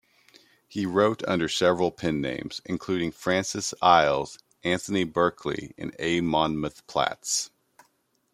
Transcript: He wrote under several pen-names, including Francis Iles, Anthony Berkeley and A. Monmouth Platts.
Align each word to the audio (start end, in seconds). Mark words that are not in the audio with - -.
He 0.67 0.87
wrote 0.87 1.21
under 1.27 1.47
several 1.47 1.91
pen-names, 1.91 2.59
including 2.65 3.11
Francis 3.11 3.71
Iles, 3.83 4.39
Anthony 4.63 5.03
Berkeley 5.03 5.75
and 5.77 5.95
A. 5.99 6.21
Monmouth 6.21 6.81
Platts. 6.87 7.51